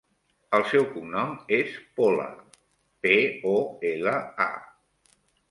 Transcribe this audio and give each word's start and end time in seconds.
El 0.59 0.63
seu 0.69 0.85
cognom 0.93 1.35
és 1.57 1.75
Pola: 1.99 2.25
pe, 3.05 3.13
o, 3.53 3.53
ela, 3.93 4.17
a. 4.49 5.23